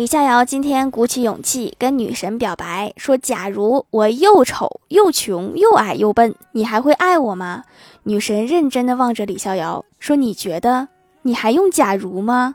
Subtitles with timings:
[0.00, 7.64] 李逍遥今天鼓起勇气跟女神表白说假如我又丑又穷又矮又笨你还会爱我吗？
[8.04, 10.88] 女神认真的望着李逍遥说你觉得？
[11.20, 12.54] 你还用假如吗？